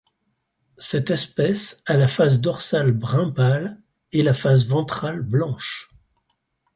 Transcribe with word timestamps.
Cette 0.79 1.11
espèce 1.11 1.83
a 1.85 1.95
la 1.95 2.07
face 2.07 2.39
dorsale 2.41 2.91
brun 2.91 3.29
pâle 3.29 3.79
et 4.11 4.23
la 4.23 4.33
face 4.33 4.65
ventrale 4.65 5.21
blanche. 5.21 5.91